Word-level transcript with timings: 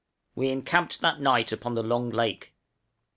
We 0.33 0.49
encamped 0.49 1.01
that 1.01 1.21
night 1.21 1.51
upon 1.51 1.75
the 1.75 1.83
long 1.83 2.09
lake. 2.09 2.55